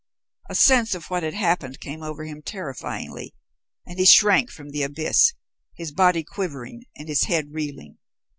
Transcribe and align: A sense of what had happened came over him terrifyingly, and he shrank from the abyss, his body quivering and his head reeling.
A 0.49 0.55
sense 0.55 0.95
of 0.95 1.11
what 1.11 1.21
had 1.21 1.35
happened 1.35 1.79
came 1.79 2.01
over 2.01 2.23
him 2.25 2.41
terrifyingly, 2.41 3.35
and 3.85 3.99
he 3.99 4.05
shrank 4.05 4.49
from 4.49 4.69
the 4.71 4.81
abyss, 4.81 5.35
his 5.75 5.91
body 5.91 6.23
quivering 6.23 6.85
and 6.97 7.07
his 7.07 7.25
head 7.25 7.49
reeling. 7.53 7.99